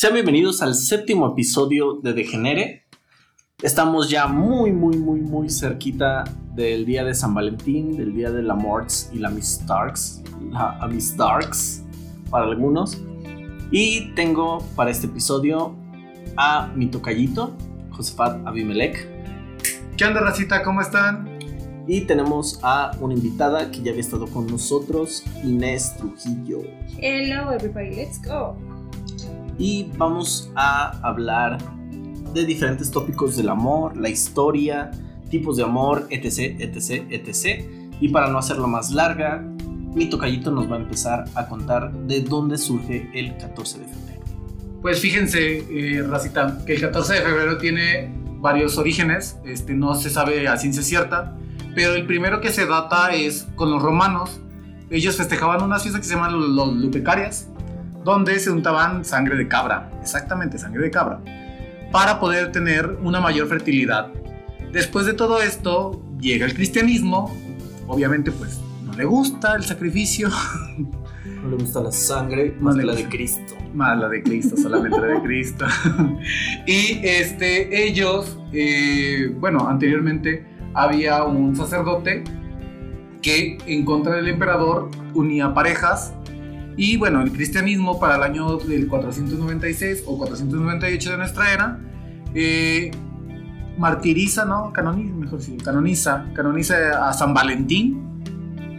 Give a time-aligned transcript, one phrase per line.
[0.00, 2.84] Sean bienvenidos al séptimo episodio de Degenere.
[3.60, 6.22] Estamos ya muy, muy, muy, muy cerquita
[6.54, 10.22] del día de San Valentín, del día de la Morts y la Miss Darks,
[10.52, 11.82] la Miss Darks
[12.30, 12.96] para algunos.
[13.72, 15.74] Y tengo para este episodio
[16.36, 17.56] a mi tocallito,
[17.90, 19.04] Josefat Abimelech.
[19.96, 20.62] ¿Qué onda, racita?
[20.62, 21.40] ¿Cómo están?
[21.88, 26.62] Y tenemos a una invitada que ya había estado con nosotros, Inés Trujillo.
[27.00, 28.77] Hello everybody, let's go.
[29.58, 31.58] Y vamos a hablar
[32.32, 34.90] de diferentes tópicos del amor, la historia,
[35.30, 37.64] tipos de amor, etc, etc, etc.
[38.00, 39.42] Y para no hacerlo más larga,
[39.94, 44.22] mi tocallito nos va a empezar a contar de dónde surge el 14 de febrero.
[44.80, 50.10] Pues fíjense, eh, Racita, que el 14 de febrero tiene varios orígenes, este, no se
[50.10, 51.36] sabe a ciencia cierta,
[51.74, 54.40] pero el primero que se data es con los romanos.
[54.90, 57.48] Ellos festejaban unas fiestas que se llaman los Lupecarias,
[58.04, 61.20] donde se untaban sangre de cabra, exactamente sangre de cabra,
[61.92, 64.12] para poder tener una mayor fertilidad.
[64.72, 67.34] Después de todo esto, llega el cristianismo,
[67.86, 70.28] obviamente pues no le gusta el sacrificio.
[71.42, 73.54] No le gusta la sangre más que la de Cristo.
[73.72, 75.66] Más la de Cristo, solamente la de Cristo.
[76.66, 82.24] y este, ellos, eh, bueno, anteriormente había un sacerdote
[83.22, 86.14] que en contra del emperador unía parejas
[86.78, 91.80] y bueno, el cristianismo para el año del 496 o 498 de nuestra era
[92.34, 92.92] eh,
[93.76, 94.72] martiriza, ¿no?
[94.72, 98.22] Canoniza, mejor sí, canoniza, canoniza a San Valentín,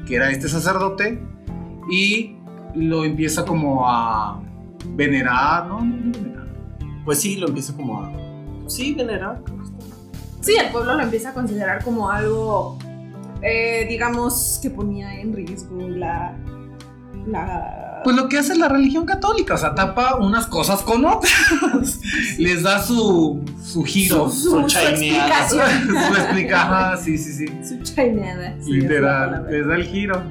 [0.07, 1.21] que era este sacerdote,
[1.91, 2.37] y
[2.73, 4.41] lo empieza como a
[4.95, 5.79] venerar, ¿no?
[7.03, 8.13] Pues sí, lo empieza como a...
[8.67, 9.41] Sí, venerar.
[10.39, 12.77] Sí, el pueblo lo empieza a considerar como algo,
[13.41, 16.33] eh, digamos, que ponía en riesgo la,
[17.27, 17.88] la...
[18.03, 21.99] Pues lo que hace la religión católica, o sea, tapa unas cosas con otras.
[22.37, 24.29] Les da su, su giro.
[24.29, 25.65] Su, su, su explicación.
[25.87, 27.47] su explica, sí, sí, sí.
[27.63, 28.55] Su chaineada.
[28.61, 30.23] Sí, Literal, les da el giro.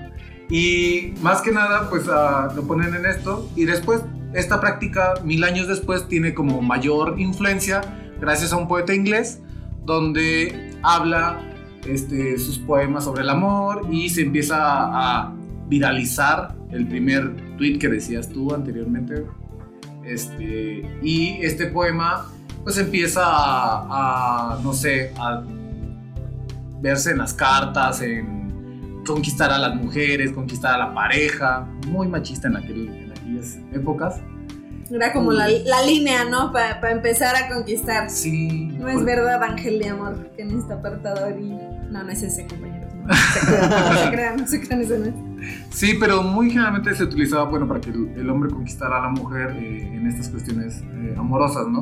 [0.50, 3.48] Y más que nada, pues uh, lo ponen en esto.
[3.54, 4.00] Y después,
[4.32, 7.82] esta práctica, mil años después, tiene como mayor influencia
[8.20, 9.40] gracias a un poeta inglés,
[9.84, 11.40] donde habla
[11.86, 15.34] este, sus poemas sobre el amor y se empieza a, a
[15.68, 19.26] viralizar el primer tweet que decías tú anteriormente.
[20.04, 22.26] Este, y este poema,
[22.64, 25.42] pues empieza a, a no sé, a
[26.80, 32.48] verse en las cartas, en conquistar a las mujeres, conquistar a la pareja, muy machista
[32.48, 34.20] en, aquel, en aquellas épocas.
[34.90, 36.50] Era como la, la línea, ¿no?
[36.50, 38.08] Para pa empezar a conquistar.
[38.08, 38.68] Sí.
[38.78, 41.50] No es verdad, Ángel de Amor, que en este apartador y...
[41.90, 42.94] No, no es ese, compañeros.
[42.94, 45.27] No, se crean, no se crean, no se crean, no es.
[45.70, 49.08] Sí, pero muy generalmente se utilizaba, bueno, para que el, el hombre conquistara a la
[49.10, 51.80] mujer eh, en estas cuestiones eh, amorosas, ¿no?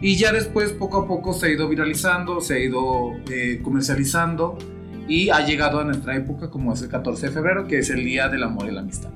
[0.00, 4.58] Y ya después, poco a poco, se ha ido viralizando, se ha ido eh, comercializando
[5.06, 8.02] y ha llegado a nuestra época como es el 14 de febrero, que es el
[8.04, 9.10] Día del Amor y la Amistad.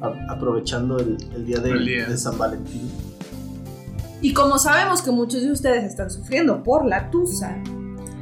[0.00, 2.06] A- aprovechando el, el día, de, El día.
[2.06, 2.88] de San Valentín.
[4.20, 7.56] Y como sabemos que muchos de ustedes están sufriendo por la tusa,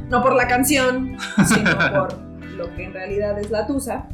[0.09, 1.16] no por la canción,
[1.47, 2.19] sino por
[2.56, 4.09] lo que en realidad es la tusa,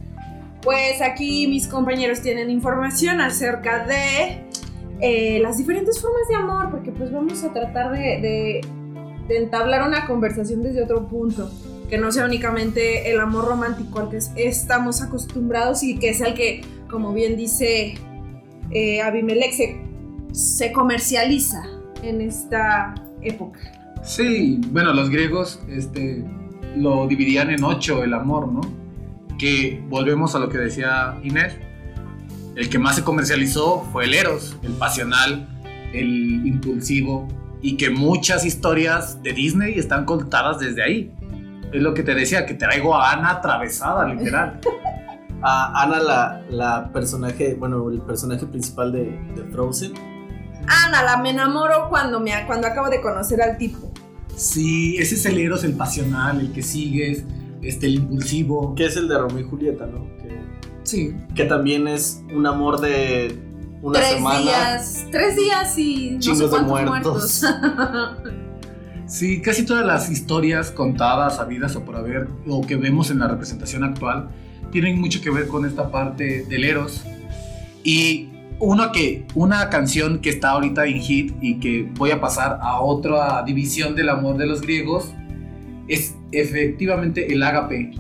[0.63, 4.43] pues aquí mis compañeros tienen información acerca de
[5.01, 8.61] eh, las diferentes formas de amor, porque pues vamos a tratar de,
[9.29, 11.51] entablar una conversación desde otro punto,
[11.91, 16.21] que no sea únicamente el amor romántico al que es- estamos acostumbrados y que es
[16.23, 17.95] el que, como bien dice
[18.71, 19.81] eh, Abimelech, se,
[20.33, 21.63] se comercializa
[22.03, 23.61] en esta época.
[24.03, 26.25] Sí, bueno, los griegos este,
[26.77, 28.61] lo dividían en ocho el amor, ¿no?
[29.39, 31.55] Que volvemos a lo que decía Inés.
[32.57, 35.49] El que más se comercializó fue el eros, el pasional,
[35.93, 37.29] el impulsivo,
[37.63, 41.13] y que muchas historias de Disney están contadas desde ahí.
[41.73, 44.61] Es lo que te decía, que traigo a Ana atravesada, literal.
[45.41, 49.05] A Ana, la, la personaje, bueno, el personaje principal de,
[49.37, 49.93] de Frozen.
[50.67, 53.93] Ana, la me enamoro cuando, me, cuando acabo de conocer al tipo.
[54.35, 57.25] Sí, ese es el eros, el pasional, el que sigues,
[57.63, 58.75] este, el impulsivo.
[58.75, 60.05] Que es el de Romeo y Julieta, ¿no?
[60.19, 60.39] Que,
[60.85, 63.39] Sí, que también es un amor de
[63.83, 64.41] una tres semana.
[64.41, 67.43] días, tres días y no Chingos sé de muertos.
[67.43, 67.45] muertos.
[69.07, 73.27] Sí, casi todas las historias contadas, sabidas o por haber, o que vemos en la
[73.29, 74.29] representación actual,
[74.71, 77.05] tienen mucho que ver con esta parte del Eros.
[77.83, 78.29] Y
[78.59, 82.81] uno que, una canción que está ahorita en hit y que voy a pasar a
[82.83, 85.11] otra división del amor de los griegos
[85.89, 87.93] es efectivamente el ágape.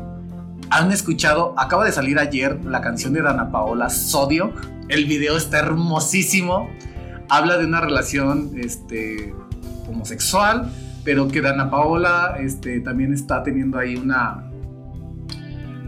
[0.70, 1.54] ¿Han escuchado?
[1.56, 4.52] Acaba de salir ayer la canción de Dana Paola, Sodio.
[4.88, 6.70] El video está hermosísimo.
[7.30, 9.34] habla de una relación este,
[9.88, 10.72] homosexual,
[11.04, 14.50] pero que Dana Paola este, también está teniendo ahí una,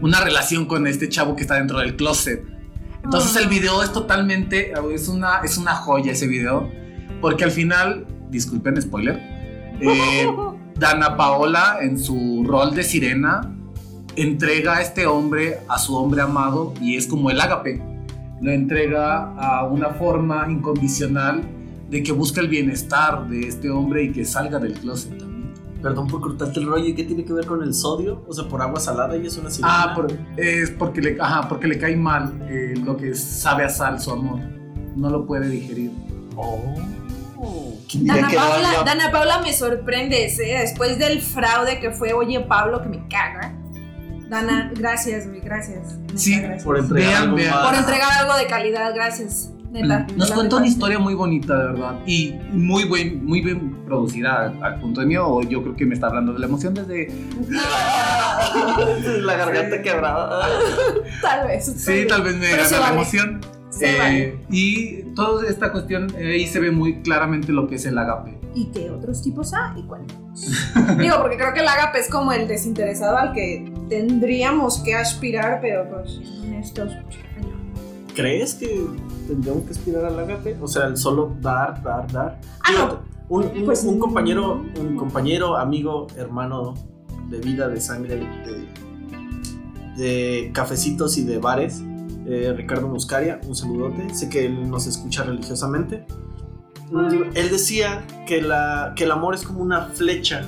[0.01, 2.43] una relación con este chavo que está dentro del closet.
[3.03, 6.69] Entonces el video es totalmente, es una, es una joya ese video,
[7.19, 9.17] porque al final, disculpen spoiler,
[9.79, 10.27] eh,
[10.81, 13.41] Dana Paola en su rol de sirena
[14.15, 17.79] entrega a este hombre a su hombre amado y es como el ágape.
[18.41, 21.43] Lo entrega a una forma incondicional
[21.87, 25.53] de que busca el bienestar de este hombre y que salga del closet también.
[25.83, 28.23] Perdón por cortarte el rollo, ¿y qué tiene que ver con el sodio?
[28.27, 29.83] O sea, por agua salada y es una sirena.
[29.83, 33.69] Ah, por- es porque le, ajá, porque le cae mal eh, lo que sabe a
[33.69, 34.39] sal su amor.
[34.95, 35.91] No lo puede digerir.
[36.35, 36.73] Oh.
[37.91, 42.13] ¿Quién diría Dana Paula, Dana- Dana Paula me sorprende ese, después del fraude que fue
[42.13, 43.53] Oye Pablo, que me caga.
[44.29, 45.97] Dana, gracias, güey, gracias.
[46.15, 46.63] Sí, gracias.
[46.63, 47.65] por entregar Vean, algo vean.
[47.65, 49.51] Por entregar algo de calidad, gracias.
[49.71, 50.05] Neta.
[50.15, 51.99] Nos la cuenta una historia muy bonita, de verdad.
[52.05, 55.27] Y muy, buen, muy bien producida al, punto de mío.
[55.27, 57.09] O yo creo que me está hablando de la emoción desde.
[59.21, 60.47] La garganta quebrada.
[61.21, 61.65] Tal vez.
[61.77, 62.93] Sí, tal vez me gana la vale.
[62.95, 63.41] emoción.
[63.81, 64.37] Eh, vale.
[64.49, 68.39] Y toda esta cuestión, eh, ahí se ve muy claramente lo que es el agape.
[68.53, 69.81] ¿Y qué otros tipos hay?
[69.83, 70.01] ¿Cuál?
[70.99, 75.59] Digo, porque creo que el agape es como el desinteresado al que tendríamos que aspirar,
[75.61, 76.91] pero pues, honestos.
[77.37, 78.13] ay, no.
[78.15, 78.85] ¿Crees que
[79.27, 80.57] tendríamos que aspirar al agape?
[80.61, 82.39] O sea, el solo dar, dar, dar.
[82.61, 83.11] Ah, Digo, no.
[83.29, 86.73] Un, un- Pues, un compañero, un compañero, amigo, hermano
[87.29, 88.67] de vida, de sangre, de,
[89.97, 91.81] de cafecitos y de bares,
[92.25, 94.13] eh, Ricardo Muscaria, un saludote.
[94.13, 96.05] Sé que él nos escucha religiosamente.
[96.91, 100.43] Mm, Él decía que, la, que el amor es como una flecha,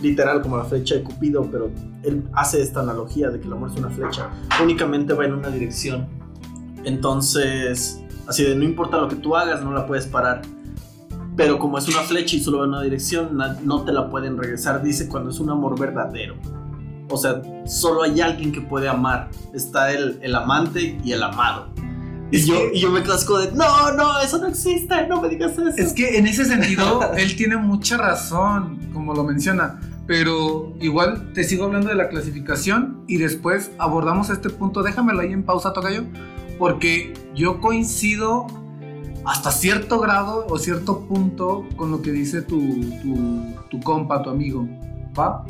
[0.00, 1.70] literal, como la flecha de Cupido, pero
[2.02, 4.30] él hace esta analogía de que el amor es una flecha,
[4.62, 6.08] únicamente va en una dirección.
[6.84, 10.42] Entonces, así de no importa lo que tú hagas, no la puedes parar.
[11.36, 14.36] Pero como es una flecha y solo va en una dirección, no te la pueden
[14.36, 14.82] regresar.
[14.82, 16.34] Dice cuando es un amor verdadero.
[17.12, 19.28] O sea, solo hay alguien que puede amar.
[19.54, 21.68] Está el, el amante y el amado.
[22.30, 25.20] Y Es yo, que- y yo me clasco de, no, no, eso no existe, no
[25.20, 25.68] me digas eso.
[25.76, 29.80] Es que en ese sentido, él tiene mucha razón, como lo menciona.
[30.06, 34.82] Pero igual te sigo hablando de la clasificación y después abordamos este punto.
[34.82, 36.04] Déjamelo ahí en pausa, Tocayo.
[36.58, 38.46] Porque yo coincido
[39.24, 42.58] hasta cierto grado o cierto punto con lo que dice tu,
[43.02, 44.66] tu, tu compa, tu amigo.
[45.18, 45.44] ¿Va?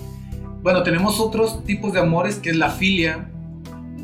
[0.62, 3.28] Bueno, tenemos otros tipos de amores que es la filia,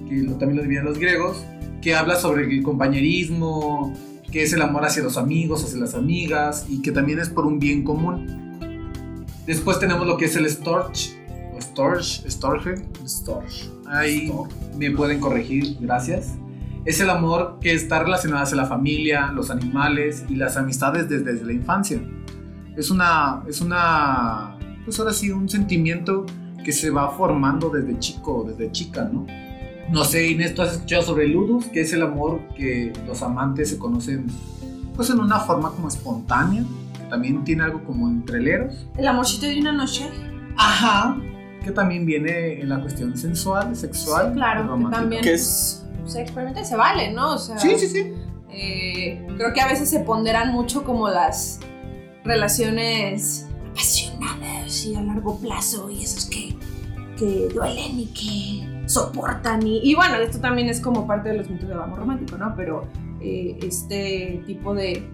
[0.08, 1.44] que también lo dividían los griegos,
[1.80, 3.94] que habla sobre el compañerismo,
[4.32, 7.46] que es el amor hacia los amigos, hacia las amigas y que también es por
[7.46, 8.58] un bien común.
[9.46, 11.12] Después tenemos lo que es el storch,
[11.54, 12.74] o storch, storge,
[13.06, 13.70] Storch.
[13.86, 14.32] ahí
[14.76, 16.34] me pueden corregir, gracias.
[16.84, 21.34] Es el amor que está relacionado hacia la familia, los animales y las amistades desde,
[21.34, 22.00] desde la infancia.
[22.76, 26.26] Es una, es una, pues ahora sí, un sentimiento
[26.68, 29.26] que se va formando desde chico, desde chica, ¿no?
[29.90, 31.64] No sé, Inés, ¿tú has escuchado sobre el ludus?
[31.68, 34.26] Que es el amor que los amantes se conocen,
[34.94, 36.62] pues en una forma como espontánea,
[36.92, 38.86] que también tiene algo como entreleros.
[38.98, 40.10] El amorcito de una noche.
[40.58, 41.16] Ajá.
[41.64, 44.26] Que también viene en la cuestión sensual, sexual.
[44.28, 47.32] Sí, claro, que también Que es se experimenta y se vale, ¿no?
[47.32, 48.12] O sea, Sí, sí, sí.
[48.50, 51.60] eh, creo que a veces se ponderan mucho como las
[52.24, 53.47] relaciones
[54.88, 56.54] y a largo plazo y esos que,
[57.18, 61.50] que duelen y que soportan y, y bueno, esto también es como parte de los
[61.50, 62.54] mitos del amor romántico, ¿no?
[62.56, 62.86] Pero
[63.20, 65.06] eh, este tipo de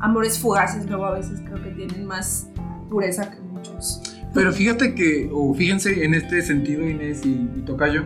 [0.00, 2.48] amores fugaces luego a veces creo que tienen más
[2.90, 4.02] pureza que muchos.
[4.34, 8.04] Pero fíjate que, o fíjense en este sentido, Inés y, y Tocayo,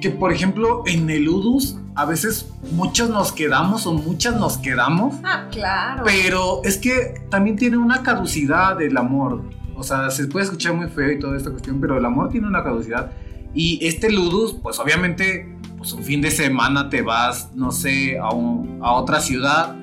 [0.00, 5.14] que por ejemplo en el Udus a veces muchos nos quedamos o muchas nos quedamos,
[5.22, 6.02] Ah, claro.
[6.04, 9.42] pero es que también tiene una caducidad el amor.
[9.76, 12.46] O sea, se puede escuchar muy feo y toda esta cuestión, pero el amor tiene
[12.46, 13.10] una caducidad.
[13.54, 18.30] Y este Ludus, pues obviamente, pues un fin de semana te vas, no sé, a,
[18.32, 19.76] un- a otra ciudad,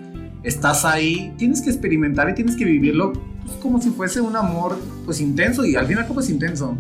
[0.43, 4.77] estás ahí, tienes que experimentar y tienes que vivirlo pues, como si fuese un amor,
[5.05, 6.75] pues intenso, y al final como es intenso.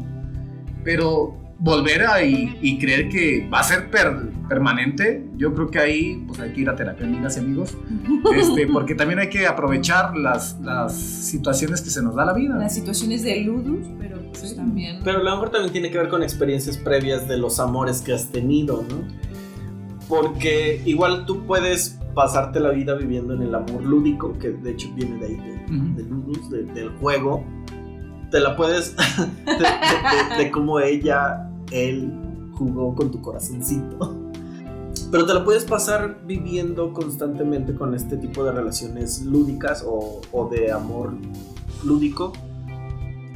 [0.83, 5.77] Pero volver a y, y creer que va a ser per- permanente, yo creo que
[5.79, 7.77] ahí pues hay que ir a terapia, amigas y amigos,
[8.35, 12.55] este, porque también hay que aprovechar las, las situaciones que se nos da la vida.
[12.57, 14.55] Las situaciones de ludus, pero pues Sí.
[14.55, 15.01] también...
[15.03, 18.29] Pero el amor también tiene que ver con experiencias previas de los amores que has
[18.31, 19.05] tenido, ¿no?
[20.09, 24.89] Porque igual tú puedes pasarte la vida viviendo en el amor lúdico, que de hecho
[24.95, 25.37] viene de ahí,
[25.95, 27.45] de, ludus, de- del juego.
[28.31, 28.95] Te la puedes.
[29.45, 32.11] de, de- de- de cómo ella, él
[32.53, 34.17] jugó con tu corazoncito.
[35.11, 40.49] Pero te la puedes pasar viviendo constantemente con este tipo de relaciones lúdicas o, o
[40.49, 41.13] de amor
[41.83, 42.31] lúdico.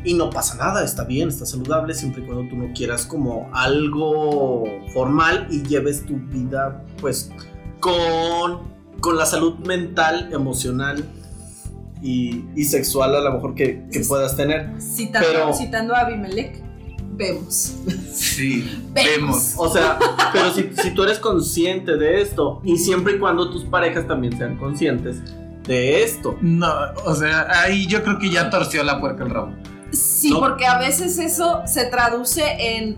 [0.06, 3.50] Y no pasa nada, está bien, está saludable, siempre y cuando tú no quieras como
[3.54, 4.64] algo
[4.94, 7.32] formal y lleves tu vida pues
[7.80, 8.60] con,
[9.02, 11.04] con la salud mental, emocional
[12.04, 14.80] y, y sexual a lo mejor que, puedas tener.
[14.80, 16.62] Citando, Pero- citando a Abimelech,
[17.18, 17.74] vemos.
[18.14, 18.94] Sí, Vemos.
[18.94, 19.54] vemos.
[19.58, 19.98] O sea,
[20.34, 24.38] pero si, si tú eres consciente de esto y siempre y cuando tus parejas también
[24.38, 25.18] sean conscientes
[25.68, 26.38] de esto.
[26.42, 26.72] No,
[27.06, 29.52] o sea, ahí yo creo que ya torció la puerca el rabo.
[29.92, 30.40] Sí, No.
[30.40, 32.98] porque a veces eso se traduce en.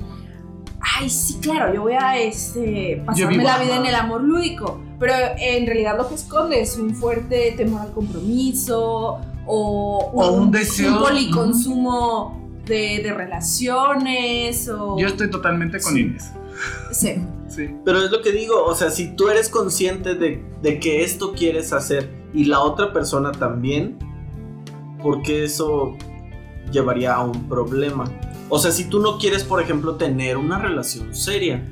[1.00, 4.80] Ay, sí, claro, yo voy a este, pasarme la vida en el amor lúdico.
[5.00, 10.50] Pero en realidad lo que esconde es un fuerte temor al compromiso o, O un
[10.52, 10.94] deseo.
[10.94, 14.98] un policonsumo de, de relaciones o.
[15.00, 16.02] Yo estoy totalmente con Sí.
[16.02, 16.32] Inés.
[16.92, 17.16] Sí.
[17.48, 17.70] Sí.
[17.86, 21.32] Pero es lo que digo, o sea, si tú eres consciente de, de que esto
[21.32, 23.98] quieres hacer y la otra persona también,
[25.02, 25.96] porque eso
[26.72, 28.04] llevaría a un problema.
[28.50, 31.64] O sea, si tú no quieres, por ejemplo, tener una relación seria,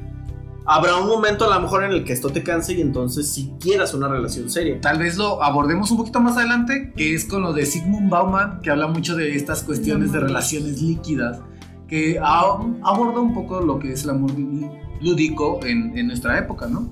[0.65, 3.51] habrá un momento a lo mejor en el que esto te canse y entonces si
[3.60, 4.79] quieras una relación seria.
[4.81, 8.62] Tal vez lo abordemos un poquito más adelante, que es con lo de Sigmund Bauman,
[8.62, 11.39] que habla mucho de estas cuestiones de relaciones líquidas,
[11.88, 16.38] que a- aborda un poco lo que es el amor lú- lúdico en, en nuestra
[16.39, 16.91] época, ¿no?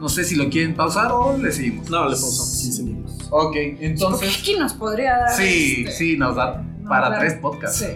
[0.00, 1.90] No sé si lo quieren pausar o le seguimos.
[1.90, 3.12] No, le pausamos, sí, seguimos.
[3.30, 4.34] Ok, entonces...
[4.40, 5.36] aquí nos podría dar.
[5.36, 7.20] Sí, este, sí, nos da no, para claro.
[7.20, 7.78] tres podcasts.
[7.80, 7.86] Sí.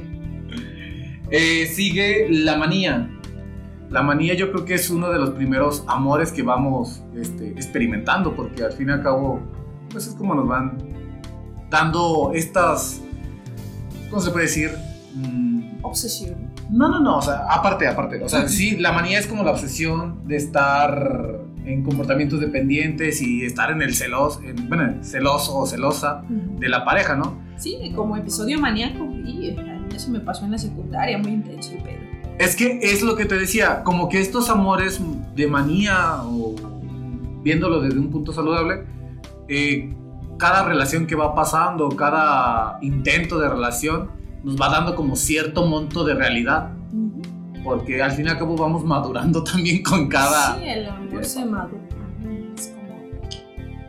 [1.30, 3.10] Eh, sigue la manía.
[3.94, 8.34] La manía yo creo que es uno de los primeros amores que vamos este, experimentando,
[8.34, 9.40] porque al fin y al cabo,
[9.90, 10.76] pues es como nos van
[11.70, 13.00] dando estas,
[14.10, 14.70] ¿cómo se puede decir?
[15.14, 16.50] Mm, Obsesión.
[16.70, 19.52] no, no, no, o sea, aparte, aparte, o sea, sí, la manía es como la
[19.52, 25.66] obsesión de estar en comportamientos dependientes y estar en el celoso, en- bueno, celoso o
[25.66, 27.38] celosa de la pareja, ¿no?
[27.56, 29.04] Sí, como episodio maníaco.
[29.24, 29.56] Y eh,
[29.94, 31.93] eso me pasó en la secundaria, muy intenso el.
[32.38, 35.00] Es que es lo que te decía, como que estos amores
[35.34, 36.54] de manía o
[37.42, 38.84] viéndolo desde un punto saludable,
[39.48, 39.94] eh,
[40.38, 44.10] cada relación que va pasando, cada intento de relación
[44.42, 46.70] nos va dando como cierto monto de realidad,
[47.62, 50.56] porque al fin y al cabo vamos madurando también con cada...
[50.58, 51.82] Sí, el amor se madura.
[52.56, 53.10] Es como.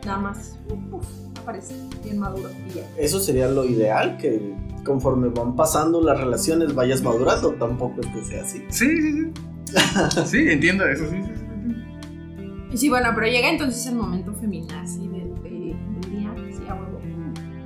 [0.04, 0.58] Nada más.
[0.92, 1.06] Uf,
[1.40, 1.74] aparece
[2.04, 2.82] bien maduro y ya.
[2.96, 4.54] Eso sería lo ideal, que
[4.86, 8.62] conforme van pasando las relaciones vayas madurando, tampoco es que sea así.
[8.68, 9.32] Sí, sí, sí.
[10.26, 11.84] Sí, entiendo eso, sí, sí, sí, entiendo.
[12.72, 16.34] Y sí, bueno, pero llega entonces el momento feminazi del, de- del día.
[16.56, 17.00] Sí, a huevo.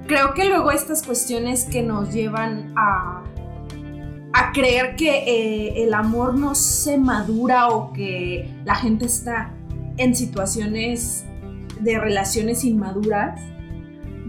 [0.07, 3.23] Creo que luego estas cuestiones que nos llevan a,
[4.33, 9.55] a creer que eh, el amor no se madura o que la gente está
[9.99, 11.25] en situaciones
[11.81, 13.41] de relaciones inmaduras,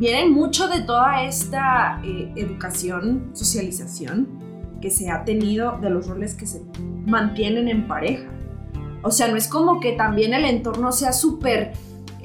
[0.01, 6.33] vienen mucho de toda esta eh, educación, socialización que se ha tenido de los roles
[6.33, 6.63] que se
[7.05, 8.27] mantienen en pareja.
[9.03, 11.73] O sea, no es como que también el entorno sea súper,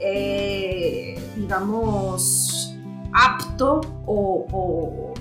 [0.00, 2.74] eh, digamos,
[3.12, 5.14] apto o, o,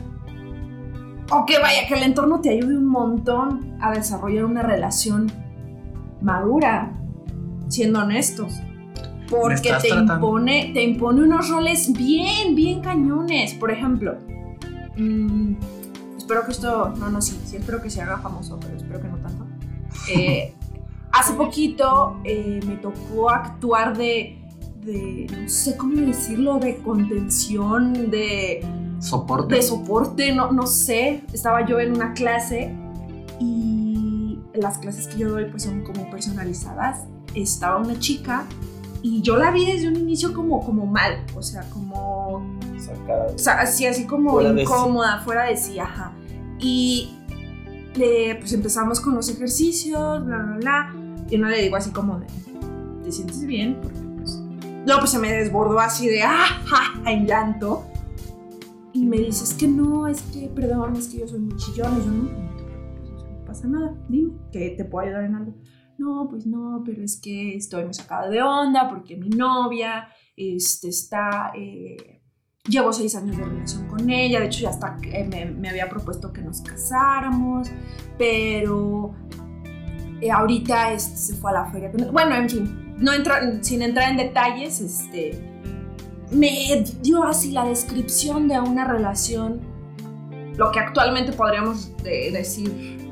[1.29, 5.29] o que vaya, que el entorno te ayude un montón a desarrollar una relación
[6.21, 6.93] madura,
[7.67, 8.61] siendo honestos.
[9.29, 13.53] Porque te tratando- impone, te impone unos roles bien, bien cañones.
[13.55, 14.15] Por ejemplo,
[14.97, 15.53] mm,
[16.17, 19.07] espero que esto, no, no, sí, sí espero que se haga famoso, pero espero que
[19.07, 19.45] no tanto.
[20.13, 20.53] Eh,
[21.11, 24.37] hace poquito eh, me tocó actuar de,
[24.83, 28.63] de, no sé cómo decirlo, de contención, de,
[28.99, 29.55] Soporte.
[29.55, 31.23] de soporte, no, no sé.
[31.33, 32.73] Estaba yo en una clase
[33.39, 37.05] y las clases que yo doy pues son como personalizadas.
[37.33, 38.45] Estaba una chica
[39.01, 42.43] y yo la vi desde un inicio como, como mal, o sea, como
[42.77, 44.63] Sacada o sea, así, así como Fuera de sí.
[44.63, 46.13] incómoda, fuera de sí, ajá.
[46.59, 47.15] Y
[47.95, 50.95] le, pues empezamos con los ejercicios, bla, bla, bla.
[51.29, 52.27] Y no le digo así como de,
[53.03, 53.79] ¿te sientes bien?
[53.81, 54.41] Porque pues...
[54.85, 56.45] No, pues se me desbordó así de, ¡ah!
[56.65, 57.85] ja, ja", en llanto.
[58.93, 61.97] Y me dice, es que no, es que, perdón, es que yo soy muy chillón.
[61.97, 65.53] Y yo, no, no sea, no pasa nada, dime, que te puedo ayudar en algo.
[65.97, 70.89] No, pues no, pero es que estoy muy sacada de onda porque mi novia este,
[70.89, 71.51] está...
[71.55, 72.21] eh,
[72.67, 75.23] Llevo seis años de relación con ella, de hecho ya hasta que
[75.55, 77.69] me, había propuesto que nos casáramos,
[78.17, 79.13] pero
[80.19, 81.91] eh, ahorita este, se fue a la feria.
[82.11, 85.39] Bueno, en fin, no entra- sin entrar en detalles, este,
[86.31, 89.61] me dio así la descripción de una relación,
[90.57, 93.04] lo que actualmente podríamos de- decir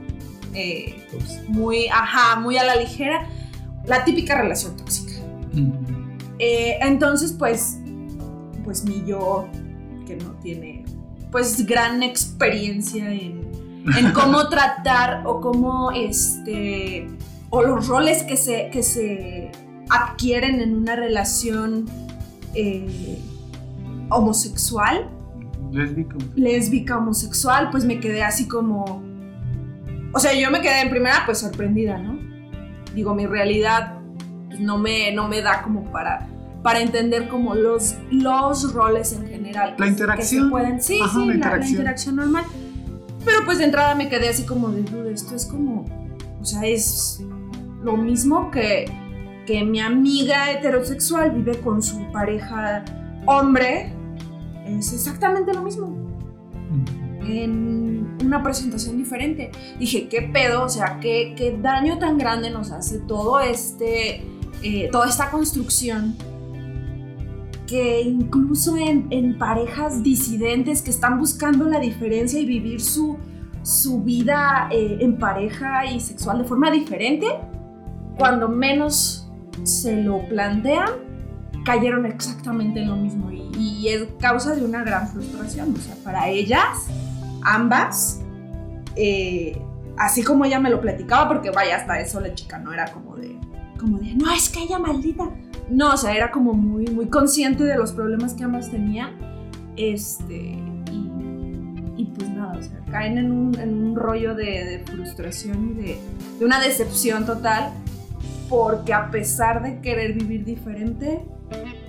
[0.54, 3.28] eh, Pues, muy, ajá, muy a la ligera,
[3.86, 5.14] la típica relación tóxica.
[6.40, 7.78] Eh, entonces, pues,
[8.64, 9.48] pues mi yo,
[10.06, 10.86] que no tiene,
[11.32, 13.42] pues, gran experiencia en,
[13.98, 17.08] en cómo tratar o cómo, este,
[17.50, 19.52] o los roles que se, que se
[19.90, 21.86] adquieren en una relación
[22.56, 23.20] eh,
[24.10, 25.10] homosexual.
[25.72, 26.16] Lésbica.
[26.36, 29.04] Lésbica, homosexual, pues me quedé así como...
[30.14, 32.20] O sea, yo me quedé en primera pues sorprendida, ¿no?
[32.94, 33.98] Digo, mi realidad
[34.48, 36.28] pues, no, me, no me da como para,
[36.62, 39.76] para entender como los, los roles en general.
[39.78, 40.52] La interacción.
[40.52, 41.60] pueden, sí, sí, la, interacción.
[41.60, 42.16] la, interacción.
[42.16, 42.46] normal.
[43.26, 45.86] Pero pues de entrada me quedé así como de duda, esto es como,
[46.40, 47.24] o sea, es
[47.82, 48.86] lo mismo que,
[49.48, 52.84] que mi amiga heterosexual vive con su pareja
[53.26, 53.94] hombre,
[54.66, 55.96] es exactamente lo mismo.
[57.26, 59.52] En una presentación diferente.
[59.80, 60.64] Dije, ¿qué pedo?
[60.64, 64.24] O sea, ¿qué, qué daño tan grande nos hace todo este,
[64.62, 66.16] eh, toda esta construcción?
[67.68, 73.18] Que incluso en, en, parejas disidentes que están buscando la diferencia y vivir su,
[73.64, 77.28] su vida eh, en pareja y sexual de forma diferente,
[78.18, 79.28] cuando menos
[79.64, 80.90] se lo plantean,
[81.64, 85.74] cayeron exactamente en lo mismo y, es causa de una gran frustración.
[85.74, 86.88] O sea, para ellas,
[87.44, 88.22] ambas,
[88.96, 89.60] eh,
[89.98, 93.16] así como ella me lo platicaba, porque vaya, hasta eso la chica no era como
[93.16, 93.38] de,
[93.80, 95.30] como de, no, es que ella maldita.
[95.70, 99.12] No, o sea, era como muy, muy consciente de los problemas que ambas tenían.
[99.78, 100.58] Este,
[101.96, 105.74] y, pues nada, o sea, caen en un, en un rollo de, de, frustración y
[105.74, 106.00] de,
[106.40, 107.72] de una decepción total
[108.50, 111.26] porque a pesar de querer vivir diferente,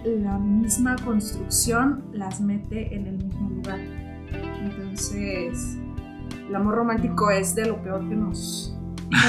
[0.04, 4.03] la misma construcción las mete en el mismo lugar.
[4.94, 5.76] Entonces,
[6.48, 8.72] el amor romántico es de lo peor que nos,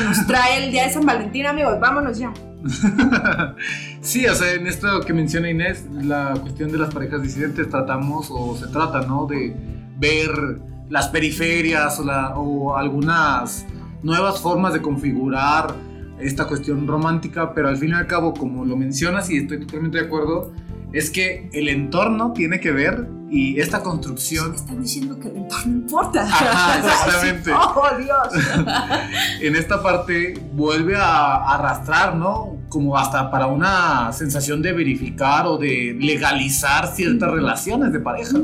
[0.04, 1.80] nos trae el día de San Valentín, amigos.
[1.80, 2.32] Vámonos ya.
[4.02, 8.28] sí, o sea, en esto que menciona Inés, la cuestión de las parejas disidentes, tratamos
[8.30, 9.26] o se trata, ¿no?
[9.26, 9.56] De
[9.98, 10.30] ver
[10.88, 13.66] las periferias o, o algunas
[14.04, 15.74] nuevas formas de configurar
[16.20, 19.98] esta cuestión romántica, pero al fin y al cabo, como lo mencionas y estoy totalmente
[19.98, 20.54] de acuerdo,
[20.94, 24.52] es que el entorno tiene que ver y esta construcción...
[24.52, 26.24] Me están diciendo que el entorno importa.
[26.24, 27.52] Ajá, exactamente.
[27.54, 28.46] oh, Dios.
[29.42, 32.58] en esta parte vuelve a arrastrar, ¿no?
[32.70, 38.40] Como hasta para una sensación de verificar o de legalizar ciertas relaciones de pareja.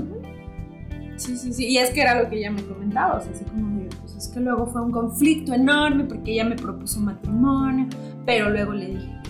[1.17, 1.67] Sí, sí, sí.
[1.67, 4.27] Y es que era lo que ella me comentaba, o sea, así como pues es
[4.29, 7.87] que luego fue un conflicto enorme porque ella me propuso matrimonio,
[8.25, 9.20] pero luego le dije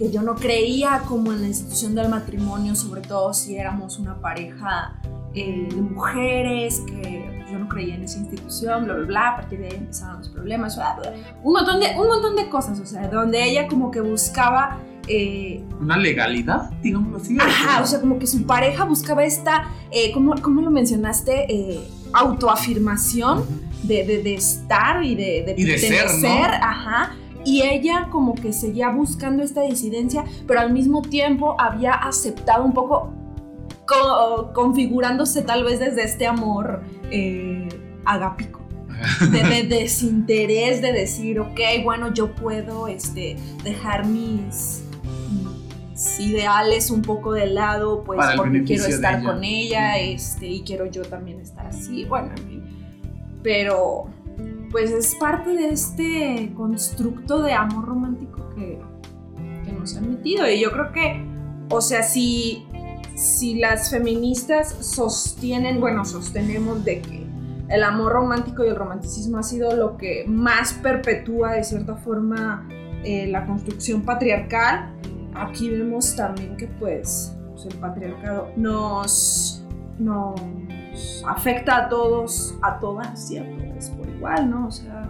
[0.00, 4.18] que yo no creía como en la institución del matrimonio, sobre todo si éramos una
[4.18, 4.98] pareja
[5.34, 9.58] eh, de mujeres, que yo no creía en esa institución, bla, bla, bla, a partir
[9.58, 10.78] de ahí empezaron los problemas,
[11.42, 14.78] un montón de, un montón de cosas, o sea, donde ella como que buscaba...
[15.06, 17.36] Eh, una legalidad, digámoslo así.
[17.38, 21.44] Ajá, o sea, como que su pareja buscaba esta, eh, ¿cómo, ¿cómo, lo mencionaste?
[21.52, 23.44] Eh, autoafirmación
[23.82, 26.28] de, de, de, estar y de, de, y de ser, ¿no?
[26.62, 32.64] ajá y ella como que seguía buscando esta disidencia, pero al mismo tiempo había aceptado
[32.64, 33.12] un poco,
[34.54, 37.68] configurándose tal vez desde este amor eh,
[38.04, 38.60] agápico.
[39.32, 44.84] De, desinterés, de decir, ok, bueno, yo puedo este, dejar mis,
[46.18, 51.02] ideales un poco de lado, pues porque quiero estar con ella este, y quiero yo
[51.02, 52.62] también estar así, bueno, en fin.
[53.42, 54.08] Pero
[54.70, 58.80] pues es parte de este constructo de amor romántico que,
[59.64, 60.48] que nos han metido.
[60.48, 61.24] Y yo creo que,
[61.70, 62.66] o sea, si,
[63.16, 67.26] si las feministas sostienen, bueno, sostenemos de que
[67.68, 72.66] el amor romántico y el romanticismo ha sido lo que más perpetúa de cierta forma
[73.04, 74.92] eh, la construcción patriarcal,
[75.34, 79.64] aquí vemos también que pues, pues el patriarcado nos,
[79.98, 80.40] nos
[81.26, 83.62] afecta a todos, a todas, ¿cierto?
[83.78, 84.66] Es por igual, ¿no?
[84.66, 85.08] O sea,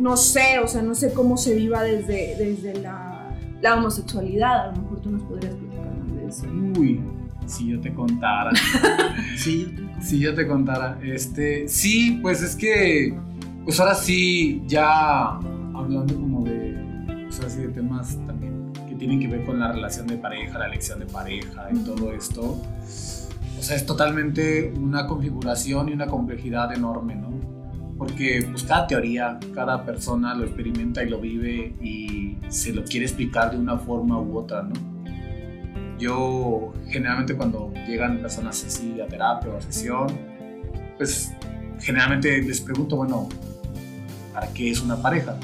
[0.00, 3.30] no sé, o sea, no sé cómo se viva desde, desde la,
[3.62, 4.68] la homosexualidad.
[4.68, 6.46] A lo mejor tú nos podrías platicar más de eso.
[6.80, 7.00] Uy,
[7.46, 8.50] si yo te contara.
[9.36, 10.98] sí, si yo te contara.
[11.02, 13.16] Este, sí, pues es que,
[13.64, 15.36] pues ahora sí, ya
[15.74, 20.08] hablando como de, pues así de temas también que tienen que ver con la relación
[20.08, 22.60] de pareja, la elección de pareja y todo esto
[23.58, 27.28] o sea, es totalmente una configuración y una complejidad enorme, ¿no?
[27.98, 33.06] Porque pues cada teoría, cada persona lo experimenta y lo vive y se lo quiere
[33.06, 34.74] explicar de una forma u otra, ¿no?
[35.98, 40.06] Yo generalmente cuando llegan personas así a terapia o a sesión,
[40.96, 41.32] pues
[41.80, 43.28] generalmente les pregunto, bueno,
[44.32, 45.36] ¿para qué es una pareja?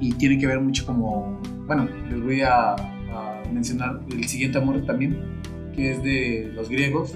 [0.00, 4.84] y tiene que ver mucho como, bueno, les voy a, a mencionar el siguiente amor
[4.84, 5.40] también,
[5.74, 7.12] que es de los griegos,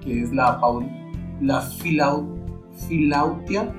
[0.00, 0.58] que es la,
[1.40, 2.38] la filau,
[2.88, 3.72] filautia,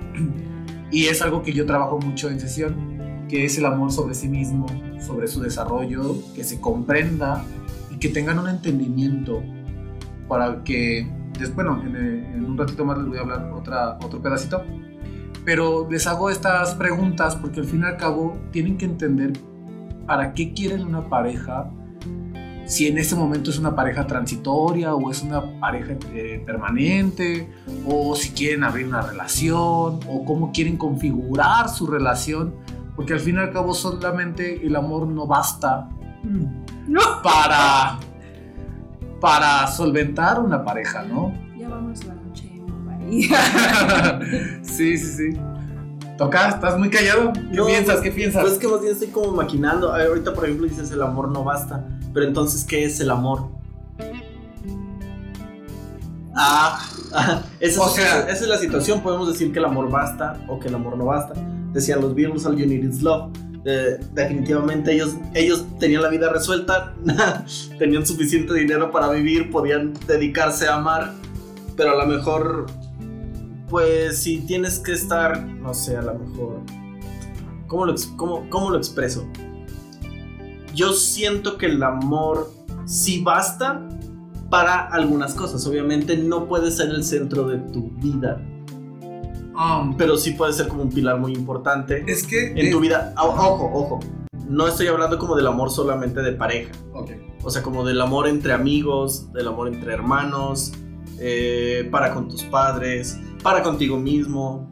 [0.91, 4.27] y es algo que yo trabajo mucho en sesión, que es el amor sobre sí
[4.27, 4.65] mismo,
[4.99, 7.43] sobre su desarrollo, que se comprenda
[7.89, 9.41] y que tengan un entendimiento
[10.27, 11.08] para que,
[11.56, 14.63] bueno, en, eh, en un ratito más les voy a hablar otra, otro pedacito,
[15.45, 19.34] pero les hago estas preguntas porque al fin y al cabo tienen que entender
[20.06, 21.71] para qué quieren una pareja,
[22.71, 27.51] si en este momento es una pareja transitoria o es una pareja eh, permanente,
[27.86, 32.53] o si quieren abrir una relación, o cómo quieren configurar su relación,
[32.95, 35.89] porque al fin y al cabo solamente el amor no basta
[36.88, 37.01] No.
[37.21, 37.99] para,
[39.19, 41.34] para solventar una pareja, ¿no?
[41.57, 42.49] Ya vamos a la noche
[44.62, 45.38] sí, sí, sí.
[46.17, 47.34] Toca, estás muy callado.
[47.34, 47.95] ¿Qué No, piensas?
[47.97, 48.41] pues- ¿Qué piensas?
[48.43, 49.93] Pues es que más bien estoy como maquinando.
[49.93, 51.86] Ahorita, por ejemplo, dices el amor no basta.
[52.13, 53.50] Pero entonces, ¿qué es el amor?
[56.36, 56.80] Ah,
[57.13, 59.02] ah, esa, O es- sea- esa es la situación.
[59.02, 61.34] Podemos decir que el amor basta o que el amor no basta.
[61.74, 63.32] Decían los Beatles, all you need is love.
[63.63, 66.95] Eh, definitivamente ellos, ellos tenían la vida resuelta,
[67.78, 71.13] tenían suficiente dinero para vivir, podían dedicarse a amar,
[71.78, 72.65] pero a lo mejor,
[73.69, 76.62] pues si tienes que estar, no sé, a lo mejor,
[77.67, 79.28] ¿cómo lo, cómo- cómo lo expreso?
[80.75, 82.51] Yo siento que el amor
[82.86, 83.88] sí basta
[84.49, 88.41] para algunas cosas, obviamente no puede ser el centro de tu vida,
[89.53, 92.51] Um, pero sí puede ser como un pilar muy importante es que.
[92.51, 93.13] en es- tu vida.
[93.21, 93.99] O- Ojo, ojo.
[94.47, 96.71] No estoy hablando como del amor solamente de pareja.
[97.43, 100.71] O sea, como del amor entre amigos, del amor entre hermanos,
[101.19, 104.69] eh, para con tus padres, para contigo mismo,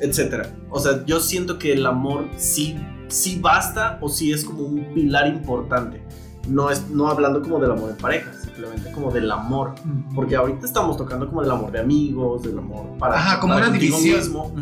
[0.00, 0.46] etc.
[0.70, 2.76] O sea, yo siento que el amor sí,
[3.08, 6.02] sí basta o sí es como un pilar importante.
[6.48, 9.74] No, es, no hablando como del amor en pareja, simplemente como del amor.
[10.14, 13.68] Porque ahorita estamos tocando como del amor de amigos, del amor para, Ajá, como para
[13.68, 14.18] una división.
[14.18, 14.52] mismo.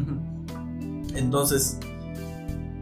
[1.14, 1.78] Entonces,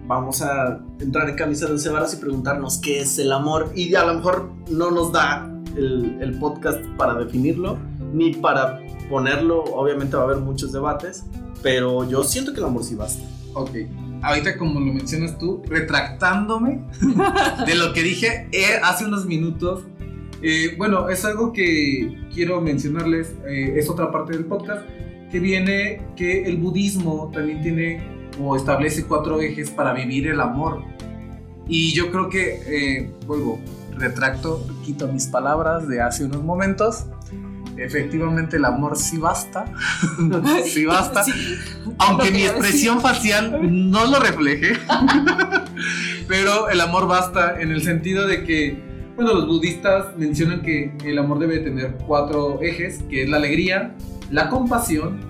[0.07, 3.71] vamos a entrar en camisa de once varas y preguntarnos qué es el amor.
[3.75, 7.77] Y a lo mejor no nos da el, el podcast para definirlo,
[8.13, 9.65] ni para ponerlo.
[9.65, 11.25] Obviamente va a haber muchos debates,
[11.63, 13.23] pero yo siento que el amor sí basta.
[13.55, 13.71] Ok.
[14.25, 16.81] Ahorita, como lo mencionas tú, retractándome
[17.67, 19.85] de lo que dije eh, hace unos minutos.
[20.43, 23.35] eh, bueno, es algo que quiero mencionarles.
[23.47, 24.83] eh, es otra parte del podcast.
[25.31, 28.01] Que viene que el budismo también tiene
[28.41, 30.83] o establece cuatro ejes para vivir el amor.
[31.69, 33.59] Y yo creo que, eh, vuelvo,
[33.97, 37.07] retracto, quito mis palabras de hace unos momentos.
[37.77, 39.65] Efectivamente, el amor sí basta.
[40.65, 41.25] sí basta.
[41.25, 41.33] Sí.
[41.99, 44.79] Aunque mi que a expresión facial no lo refleje.
[46.29, 48.83] Pero el amor basta en el sentido de que,
[49.17, 53.95] bueno, los budistas mencionan que el amor debe tener cuatro ejes, que es la alegría,
[54.31, 55.21] la compasión,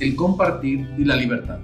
[0.00, 1.58] el compartir y la libertad.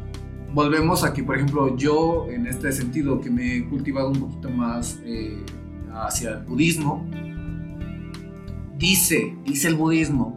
[0.55, 5.01] Volvemos aquí, por ejemplo, yo en este sentido que me he cultivado un poquito más
[5.05, 5.39] eh,
[5.95, 7.09] hacia el budismo,
[8.83, 10.37] dice, dice el budismo,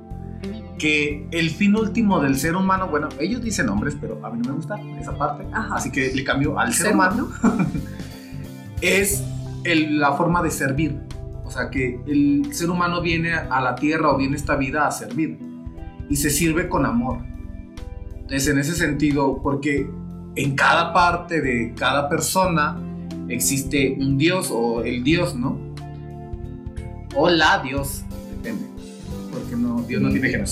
[0.77, 4.49] que el fin último del ser humano, bueno, ellos dicen hombres, pero a mí no
[4.49, 5.75] me gusta esa parte, Ajá.
[5.75, 7.27] así que le cambio al ser, Ser humano,
[8.81, 9.23] es
[9.63, 10.99] el- la forma de servir.
[11.43, 14.87] O sea, que el ser humano viene a la tierra o viene a esta vida
[14.87, 15.39] a servir
[16.09, 17.19] y se sirve con amor.
[18.15, 19.87] Entonces, en ese sentido, porque
[20.35, 22.77] en cada parte de cada persona
[23.27, 25.57] existe un Dios o el Dios, ¿no?
[27.15, 28.03] O la Dios,
[29.31, 30.49] Porque no, Dios no tiene género.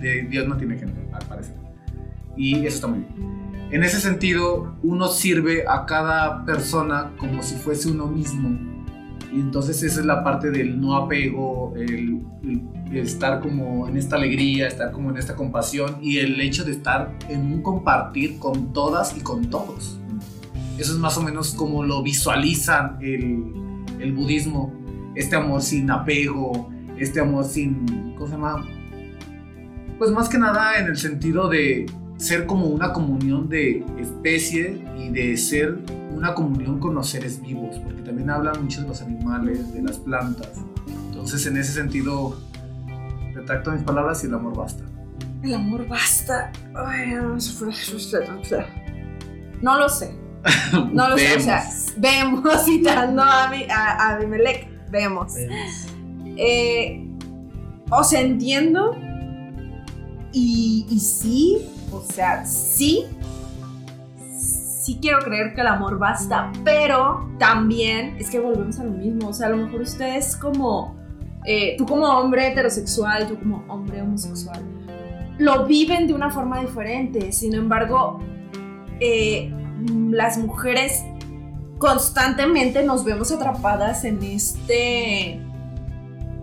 [0.00, 1.54] De- Dios no tiene género, al parecer.
[2.36, 3.42] Y eso está muy bien.
[3.70, 8.58] En ese sentido, uno sirve a cada persona como si fuese uno mismo.
[9.32, 13.96] Y entonces esa es la parte del no apego, el, el- el estar como en
[13.96, 18.38] esta alegría, estar como en esta compasión y el hecho de estar en un compartir
[18.38, 19.98] con todas y con todos.
[20.76, 23.42] Eso es más o menos como lo visualizan el,
[24.00, 24.74] el budismo.
[25.14, 28.14] Este amor sin apego, este amor sin...
[28.14, 28.66] ¿Cómo se llama?
[29.98, 35.10] Pues más que nada en el sentido de ser como una comunión de especie y
[35.10, 35.78] de ser
[36.10, 39.98] una comunión con los seres vivos, porque también hablan mucho de los animales, de las
[39.98, 40.50] plantas.
[41.08, 42.38] Entonces, en ese sentido,
[43.34, 44.84] retracto mis palabras y el amor basta.
[45.42, 46.52] El amor basta.
[46.74, 47.14] Ay,
[49.60, 50.14] No lo sé.
[50.92, 51.36] No lo sé.
[51.36, 51.64] O sea,
[51.96, 54.68] vemos citando a, mi, a, a Abimelech.
[54.90, 55.34] Vemos.
[56.36, 57.06] Eh,
[57.90, 58.96] o sea, entiendo.
[60.32, 61.58] Y, sí,
[61.92, 63.04] o sea, sí.
[64.34, 69.28] sí quiero creer que el amor basta, pero también es que volvemos a lo mismo.
[69.28, 70.96] O sea, a lo mejor ustedes como,
[71.44, 74.62] eh, tú como hombre heterosexual, tú como hombre homosexual,
[75.38, 77.32] lo viven de una forma diferente.
[77.32, 78.20] Sin embargo,
[79.00, 79.52] eh,
[80.10, 81.04] las mujeres
[81.78, 85.40] constantemente nos vemos atrapadas en este,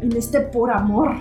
[0.02, 1.16] en este por amor.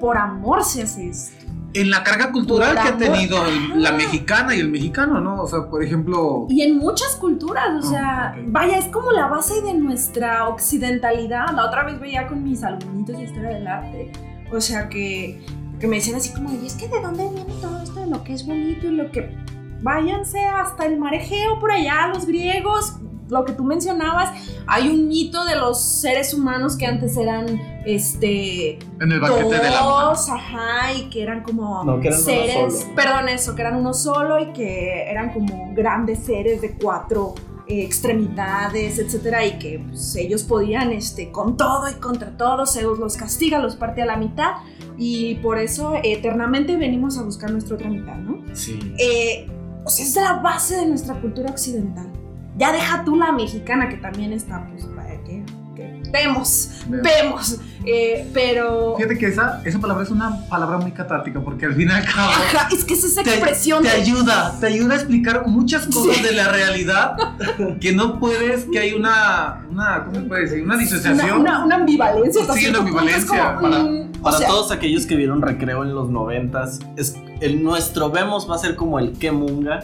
[0.00, 1.36] Por amor se hace esto
[1.74, 5.40] en la carga cultural que ha tenido el- la mexicana y el mexicano, ¿no?
[5.42, 9.26] O sea, por ejemplo, Y en muchas culturas, o Ah, sea, vaya, es como la
[9.28, 11.46] base de nuestra occidentalidad.
[11.54, 14.12] La otra vez veía con mis alumnitos de historia del arte,
[14.52, 15.40] o sea, que,
[15.80, 18.22] que me decían así como, y es que de dónde viene todo esto de lo
[18.22, 19.34] que es bonito y lo que...
[19.80, 22.96] Váyanse hasta el mar Egeo por allá, los griegos,
[23.32, 24.30] lo que tú mencionabas,
[24.66, 29.70] hay un mito de los seres humanos que antes eran, este, en el banquete de
[29.70, 32.94] la dos, ajá, y que eran como No, que eran uno seres, solo.
[32.94, 37.34] perdón, eso, que eran uno solo y que eran como grandes seres de cuatro
[37.66, 42.98] eh, extremidades, etcétera, y que pues, ellos podían, este, con todo y contra todo, Zeus
[42.98, 44.56] los castiga, los parte a la mitad,
[44.98, 48.44] y por eso eternamente venimos a buscar nuestra otra mitad, ¿no?
[48.54, 48.78] Sí.
[48.98, 49.48] Eh,
[49.84, 52.12] o sea, es la base de nuestra cultura occidental.
[52.56, 55.42] Ya deja tú la mexicana, que también está, pues, para que,
[55.74, 57.02] que vemos, Vemos.
[57.02, 58.94] vemos, eh, pero...
[58.96, 62.04] Fíjate que esa, esa palabra es una palabra muy catártica porque al fin y al
[62.04, 65.86] cabo Ajá, es que es esa expresión te de- ayuda, te ayuda a explicar muchas
[65.86, 67.16] cosas de la realidad
[67.80, 70.62] que no puedes, que hay una, una ¿cómo se puede decir?
[70.62, 71.40] Una disociación.
[71.40, 72.42] Una, una, una ambivalencia.
[72.52, 75.94] Sí, una ambivalencia, como, para- mm, o Para sea, todos aquellos que vieron Recreo en
[75.94, 79.82] los noventas, es, el nuestro vemos va a ser como el que munga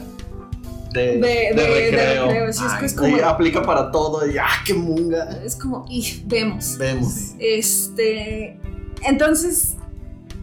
[0.92, 2.26] de, De, de, de recreo.
[2.26, 5.28] recreo, sí, es que Ay, es como, aplica para todo y ¡ah, qué munga!
[5.44, 6.76] es como, y vemos.
[6.78, 7.12] Vemos.
[7.12, 7.36] Sí.
[7.38, 8.58] Este,
[9.02, 9.76] entonces,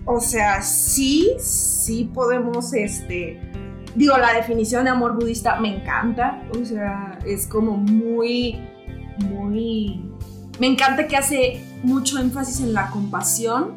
[0.06, 3.40] o sea, sí, sí podemos, este,
[3.96, 8.60] digo, la definición de amor budista me encanta, o sea, es como muy,
[9.18, 10.02] muy,
[10.60, 13.74] me encanta que hace mucho énfasis en la compasión,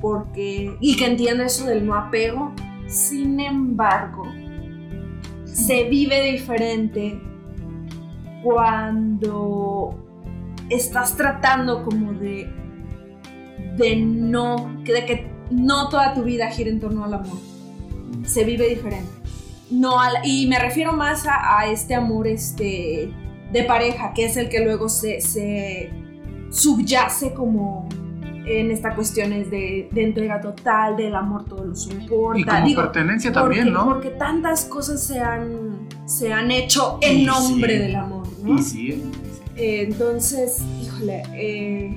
[0.00, 2.52] porque, y que entiende eso del no apego,
[2.88, 4.24] sin embargo,
[5.66, 7.20] se vive diferente
[8.42, 9.94] cuando
[10.70, 12.48] estás tratando como de
[13.76, 17.38] de no de que no toda tu vida gira en torno al amor.
[18.24, 19.10] Se vive diferente.
[19.70, 23.10] No al- y me refiero más a, a este amor este
[23.52, 25.90] de pareja que es el que luego se, se
[26.50, 27.88] subyace como
[28.46, 32.82] en estas cuestiones de, de entrega total del amor todo lo soporta Y como Digo,
[32.82, 33.84] pertenencia porque, también, ¿no?
[33.86, 37.78] porque tantas cosas se han se han hecho en Y nombre sí.
[37.78, 38.54] del amor ¿no?
[38.58, 39.02] Y sí,
[39.56, 41.94] Eh, entonces, híjole, eh,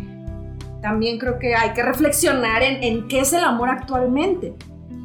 [0.81, 4.53] también creo que hay que reflexionar en, en qué es el amor actualmente.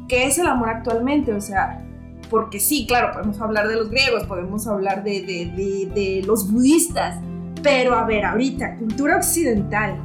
[0.07, 1.33] ¿Qué es el amor actualmente?
[1.33, 1.83] O sea,
[2.29, 6.51] porque sí, claro, podemos hablar de los griegos, podemos hablar de, de- de- de los
[6.51, 7.19] budistas,
[7.63, 9.95] pero a ver, ahorita, cultura occidental,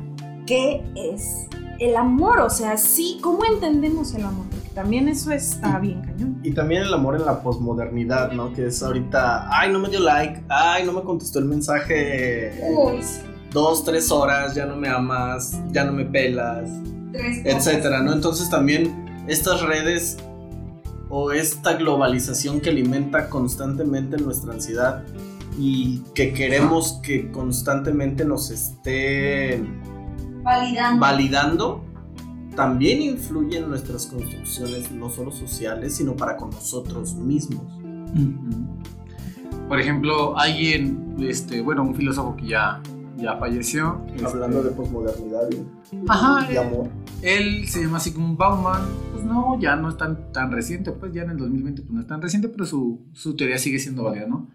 [0.46, 1.46] ¿qué es
[1.78, 2.40] el amor?
[2.40, 4.46] O sea, sí, ¿cómo entendemos el amor?
[4.50, 6.40] Porque también eso está bien cañón.
[6.42, 8.52] Y también el amor en la posmodernidad, ¿no?
[8.52, 13.00] Que es ahorita, ay, no me dio like, ay, no me contestó el mensaje Uy,
[13.52, 16.70] dos, tres horas, ya no me amas, ya no me pelas,
[17.12, 18.12] tres etcétera, ¿no?
[18.12, 20.16] Entonces también estas redes
[21.08, 25.04] o esta globalización que alimenta constantemente nuestra ansiedad
[25.58, 29.64] y que queremos que constantemente nos esté
[30.46, 31.00] Validando.
[31.00, 31.84] validando,
[32.54, 37.64] también influye en nuestras construcciones, no solo sociales, sino para con nosotros mismos.
[39.68, 42.80] Por ejemplo, alguien, este, bueno, un filósofo que ya,
[43.16, 44.00] ya falleció.
[44.24, 46.90] Hablando este, de posmodernidad y, Ajá, y amor.
[47.22, 48.82] Él se llama Sigmund Bauman.
[49.12, 52.00] Pues no, ya no es tan, tan reciente, pues ya en el 2020 pues no
[52.00, 54.48] es tan reciente, pero su, su teoría sigue siendo válida, ¿no?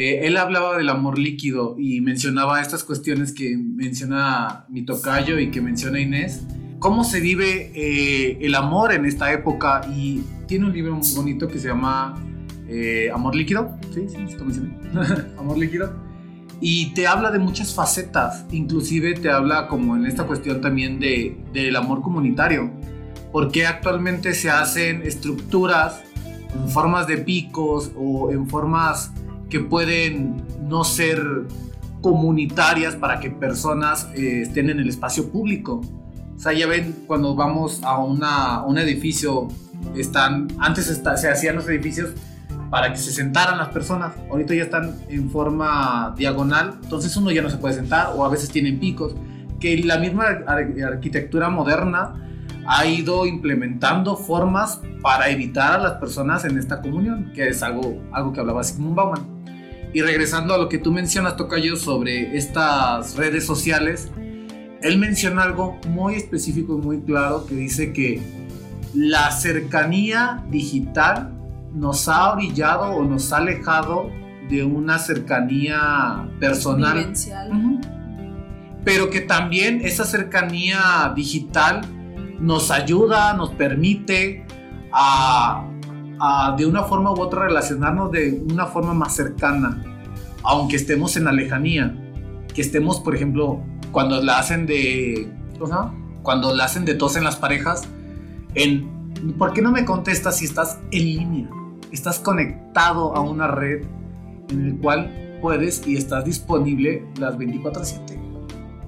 [0.00, 5.50] Eh, él hablaba del amor líquido y mencionaba estas cuestiones que menciona mi tocayo y
[5.50, 6.46] que menciona Inés.
[6.78, 11.48] Cómo se vive eh, el amor en esta época y tiene un libro muy bonito
[11.48, 12.18] que se llama
[12.66, 13.76] eh, Amor líquido.
[13.92, 14.74] Sí, sí, lo mencioné.
[15.38, 15.92] amor líquido.
[16.62, 21.36] Y te habla de muchas facetas, inclusive te habla como en esta cuestión también de,
[21.52, 22.70] del amor comunitario.
[23.32, 26.00] Porque actualmente se hacen estructuras
[26.54, 29.12] en formas de picos o en formas
[29.50, 31.20] que pueden no ser
[32.00, 35.80] comunitarias para que personas eh, estén en el espacio público.
[36.34, 39.48] O sea, ya ven, cuando vamos a una, un edificio,
[39.94, 42.10] están, antes está- se hacían los edificios
[42.70, 44.12] para que se sentaran las personas.
[44.30, 48.28] Ahorita ya están en forma diagonal, entonces uno ya no se puede sentar o a
[48.30, 49.14] veces tienen picos.
[49.58, 52.14] Que la misma ar- arquitectura moderna
[52.66, 58.00] ha ido implementando formas para evitar a las personas en esta comunión, que es algo,
[58.12, 59.39] algo que hablaba Sigmund Bauman.
[59.92, 64.08] Y regresando a lo que tú mencionas, Tocayo, sobre estas redes sociales,
[64.82, 68.22] él menciona algo muy específico y muy claro que dice que
[68.94, 71.32] la cercanía digital
[71.74, 74.10] nos ha orillado o nos ha alejado
[74.48, 76.98] de una cercanía personal.
[76.98, 77.80] Vivencial.
[78.84, 81.82] Pero que también esa cercanía digital
[82.40, 84.44] nos ayuda, nos permite
[84.92, 85.69] a,
[86.56, 89.82] de una forma u otra relacionarnos de una forma más cercana,
[90.42, 91.96] aunque estemos en la lejanía.
[92.54, 93.60] Que estemos, por ejemplo,
[93.92, 95.32] cuando la hacen de.
[96.22, 97.82] Cuando la hacen de tos en las parejas,
[98.54, 99.00] en.
[99.38, 101.50] ¿Por qué no me contestas si estás en línea?
[101.90, 103.84] Estás conectado a una red
[104.48, 108.18] en el cual puedes y estás disponible las 24/7.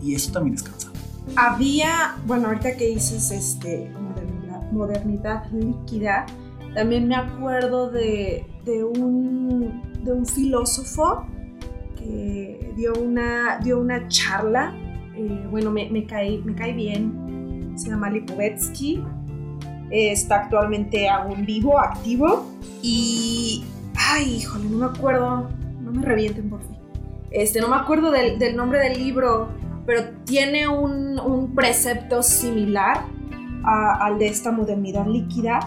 [0.02, 0.92] Y eso también es cansado.
[1.36, 6.26] Había, bueno, ahorita que dices este, modernidad, modernidad líquida,
[6.74, 11.26] también me acuerdo de, de, un, de un filósofo
[11.96, 14.74] que dio una, dio una charla,
[15.14, 19.02] eh, bueno, me, me, cae, me cae bien, se llama Lipovetsky,
[19.90, 22.46] está actualmente aún vivo, activo,
[22.82, 26.76] y, ay, híjole, no me acuerdo, no me revienten por fin,
[27.30, 29.48] este, no me acuerdo del, del nombre del libro,
[29.84, 33.04] pero tiene un, un precepto similar
[33.64, 35.60] a, al de esta modernidad líquida,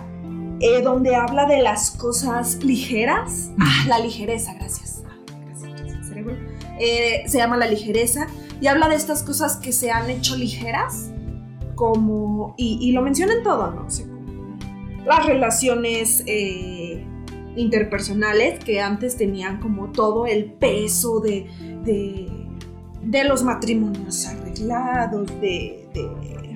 [0.60, 3.52] eh, donde habla de las cosas ligeras.
[3.60, 5.04] Ah, la ligereza, gracias.
[6.80, 8.28] Eh, se llama la ligereza
[8.60, 11.12] y habla de estas cosas que se han hecho ligeras,
[11.76, 13.86] como, y, y lo menciona en todo, ¿no?
[13.86, 14.58] O sea, como
[15.06, 17.06] las relaciones eh,
[17.56, 21.48] interpersonales que antes tenían como todo el peso de,
[21.84, 22.46] de
[23.06, 26.55] de los matrimonios arreglados, de, de,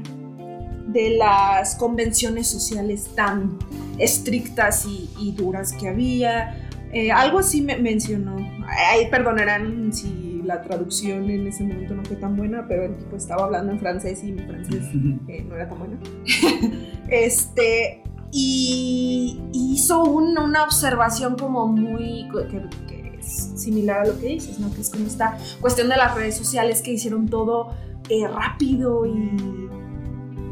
[0.92, 3.58] de, las convenciones sociales tan
[3.98, 6.70] estrictas y, y duras que había.
[6.92, 8.38] Eh, algo así me mencionó.
[8.68, 13.16] Ay, perdonarán si la traducción en ese momento no fue tan buena, pero el tipo
[13.16, 14.84] estaba hablando en francés y mi francés
[15.28, 15.98] eh, no era tan bueno.
[17.10, 22.28] este, y hizo un, una observación como muy...
[22.32, 24.74] Que, que, similar a lo que dices, ¿no?
[24.74, 27.76] Que es como esta cuestión de las redes sociales que hicieron todo
[28.10, 29.70] eh, rápido y,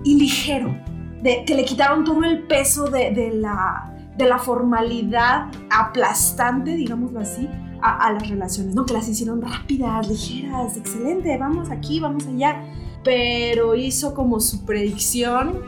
[0.04, 0.76] y ligero,
[1.22, 7.20] de, que le quitaron todo el peso de, de, la, de la formalidad aplastante, digámoslo
[7.20, 7.50] así,
[7.82, 8.86] a, las relaciones, ¿no?
[8.86, 12.64] Que las hicieron rápidas, ligeras, excelente, vamos aquí, vamos allá,
[13.04, 15.62] pero hizo como su predicción,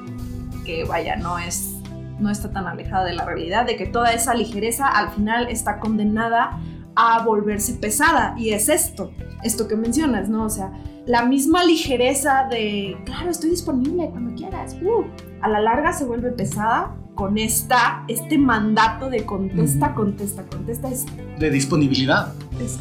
[0.66, 1.76] que vaya, no es
[2.20, 5.80] no está tan alejada de la realidad, de que toda esa ligereza al final está
[5.80, 6.60] condenada
[6.96, 8.36] a volverse pesada.
[8.38, 9.12] Y es esto,
[9.44, 10.44] esto que mencionas, ¿no?
[10.44, 10.72] O sea,
[11.10, 14.78] la misma ligereza de, claro, estoy disponible cuando quieras.
[14.80, 15.06] Uh,
[15.42, 19.96] a la larga se vuelve pesada con esta, este mandato de contesta, uh -huh.
[19.96, 20.88] contesta, contesta.
[20.88, 21.08] Es...
[21.40, 22.32] De disponibilidad.
[22.62, 22.78] Es...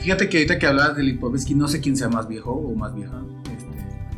[0.00, 2.94] Fíjate que ahorita que hablabas de Lipovetsky, no sé quién sea más viejo o más
[2.94, 3.20] vieja.
[3.54, 3.68] Este,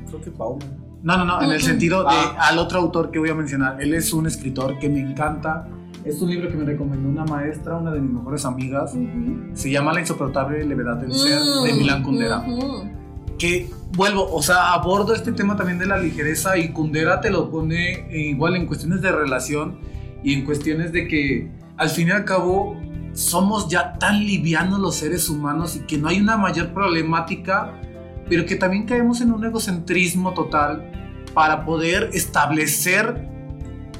[0.06, 0.64] creo que Paulo.
[1.02, 2.36] No, no, no, en el sentido de ah.
[2.48, 3.82] al otro autor que voy a mencionar.
[3.82, 5.66] Él es un escritor que me encanta
[6.04, 8.94] es un libro que me recomendó una maestra, una de mis mejores amigas.
[8.94, 9.54] Uh -huh.
[9.54, 11.64] Se llama La insoportable levedad del ser, uh -huh.
[11.66, 12.38] de Milán Kundera.
[12.46, 12.97] Uh -huh.
[13.38, 17.50] Que vuelvo, o sea, abordo este tema también de la ligereza y Kundera te lo
[17.50, 19.78] pone eh, igual en cuestiones de relación
[20.22, 22.76] y en cuestiones de que al fin y al cabo
[23.12, 27.72] somos ya tan livianos los seres humanos y que no hay una mayor problemática,
[28.28, 30.90] pero que también caemos en un egocentrismo total
[31.34, 33.28] para poder establecer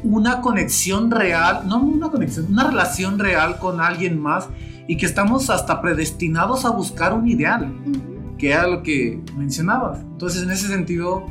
[0.02, 4.48] una conexión real, no una conexión, una relación real con alguien más
[4.86, 8.17] y que estamos hasta predestinados a buscar un ideal, uh -huh.
[8.38, 10.00] Que era lo que mencionabas.
[10.00, 11.26] Entonces, en ese sentido,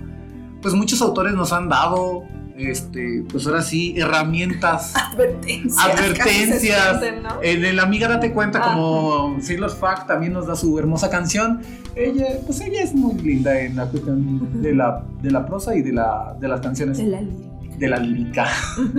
[0.62, 2.24] pues muchos autores nos han dado,
[2.58, 5.78] este, pues ahora sí, herramientas, advertencias.
[5.86, 7.00] advertencias.
[7.00, 7.42] Sienten, ¿no?
[7.42, 8.74] En el Amiga Date Cuenta, ah.
[8.74, 11.62] como Sailor Fact también nos da su hermosa canción.
[11.96, 15.82] Ella, pues ella es muy linda en la cuestión de, la, de la prosa y
[15.82, 16.98] de, la, de las canciones.
[16.98, 18.48] De la lírica de la lírica.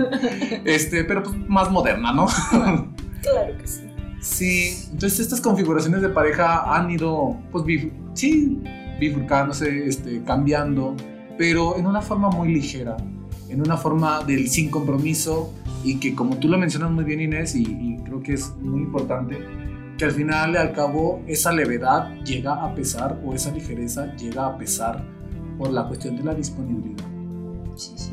[0.65, 2.27] este, pero pues más moderna, ¿no?
[3.21, 3.88] claro que sí.
[4.21, 8.61] Sí, entonces estas configuraciones de pareja han ido, pues, bif sí,
[8.99, 10.95] bifurcándose, este, cambiando,
[11.37, 12.97] pero en una forma muy ligera,
[13.47, 17.55] en una forma del sin compromiso y que como tú lo mencionas muy bien Inés
[17.55, 19.37] y, y creo que es muy importante,
[19.97, 24.57] que al final al cabo esa levedad llega a pesar o esa ligereza llega a
[24.57, 25.03] pesar
[25.57, 27.05] por la cuestión de la disponibilidad.
[27.75, 28.11] Sí, sí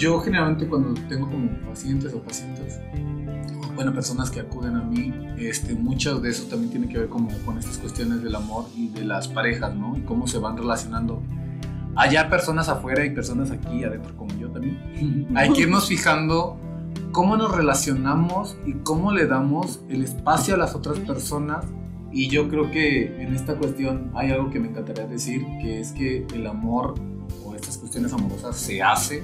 [0.00, 2.80] yo generalmente cuando tengo como pacientes o pacientes,
[3.80, 7.30] bueno, personas que acuden a mí, este, muchas de eso también tiene que ver como
[7.46, 9.96] con estas cuestiones del amor y de las parejas, ¿no?
[9.96, 11.22] Y cómo se van relacionando.
[11.96, 16.58] allá personas afuera y personas aquí adentro como yo también, hay que irnos fijando
[17.10, 21.64] cómo nos relacionamos y cómo le damos el espacio a las otras personas.
[22.12, 25.92] Y yo creo que en esta cuestión hay algo que me encantaría decir, que es
[25.92, 26.96] que el amor
[27.46, 29.22] o estas cuestiones amorosas se hace,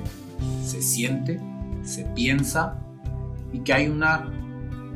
[0.64, 1.42] se siente,
[1.82, 2.78] se piensa
[3.52, 4.30] y que hay una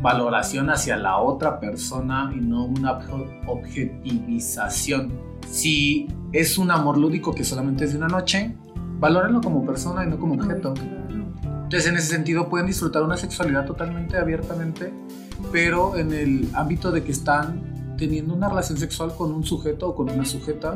[0.00, 2.98] valoración hacia la otra persona y no una
[3.46, 5.12] objetivización.
[5.48, 8.54] Si es un amor lúdico que solamente es de una noche,
[8.98, 10.74] valórenlo como persona y no como objeto.
[10.74, 14.92] Entonces, en ese sentido, pueden disfrutar una sexualidad totalmente abiertamente,
[15.52, 19.94] pero en el ámbito de que están teniendo una relación sexual con un sujeto o
[19.94, 20.74] con una sujeta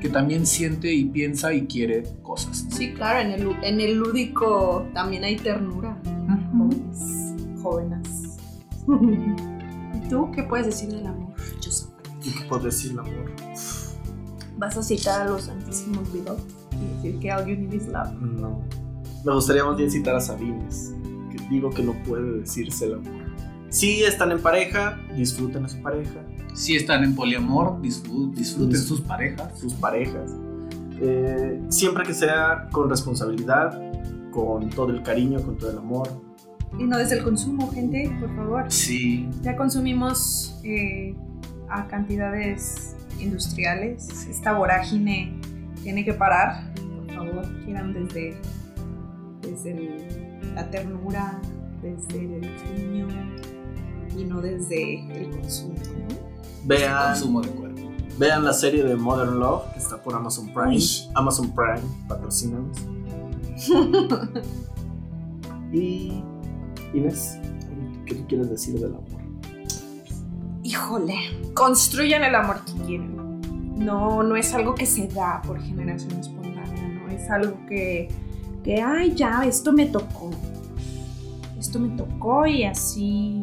[0.00, 2.66] que también siente y piensa y quiere cosas.
[2.70, 5.96] Sí, claro, en el, en el lúdico también hay ternura.
[6.52, 7.62] Jóvenes.
[7.62, 8.01] Jóvenes.
[9.94, 11.32] ¿Y tú qué puedes decir del amor,
[11.62, 11.90] Joseph?
[12.22, 13.30] ¿Qué puedo decir del amor?
[14.58, 16.40] ¿Vas a citar a los santísimos Beatles
[16.72, 18.12] y decir que all you need is love?
[18.20, 18.62] No.
[19.24, 20.94] Me gustaría más bien citar a Sabines,
[21.30, 23.12] que digo que no puede decirse el amor.
[23.70, 26.20] Si están en pareja, disfruten a su pareja,
[26.54, 29.58] Si están en poliamor, disfruten, disfruten sus parejas.
[29.58, 30.30] sus parejas.
[31.00, 33.80] Eh, siempre que sea con responsabilidad,
[34.30, 36.08] con todo el cariño, con todo el amor.
[36.78, 38.64] Y no desde el consumo, gente, por favor.
[38.72, 41.14] Sí, Ya consumimos eh,
[41.68, 44.26] a cantidades industriales.
[44.28, 45.34] Esta vorágine
[45.82, 46.72] tiene que parar.
[47.06, 48.36] Por favor, quieran desde,
[49.42, 51.40] desde el- la ternura,
[51.82, 53.06] desde el cariño
[54.16, 55.74] y no desde el consumo.
[55.74, 56.16] ¿no?
[56.64, 57.80] Vean, consumo de cuerpo.
[58.18, 60.76] vean la serie de Modern Love que está por Amazon Prime.
[60.76, 60.84] Uy.
[61.14, 62.76] Amazon Prime, patrocínanos.
[65.72, 66.22] y
[66.94, 67.38] Inés,
[68.06, 69.22] ¿qué tú quieres decir del amor?
[70.62, 71.16] Híjole,
[71.54, 73.40] construyan el amor que quieren.
[73.76, 78.08] No, no es algo que se da por generación espontánea, no es algo que,
[78.62, 80.30] que, ay, ya, esto me tocó.
[81.58, 83.42] Esto me tocó y así,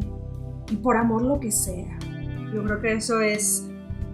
[0.70, 1.98] y por amor lo que sea.
[2.54, 3.68] Yo creo que eso es,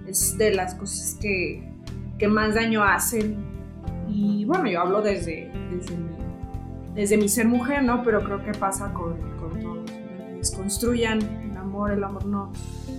[0.06, 1.72] es de las cosas que,
[2.18, 3.36] que más daño hacen.
[4.08, 5.96] Y bueno, yo hablo desde, desde,
[6.96, 8.02] desde mi ser mujer, ¿no?
[8.02, 9.90] Pero creo que pasa con, con todos.
[9.90, 11.20] Entonces, construyan
[11.50, 12.52] el amor, el amor no,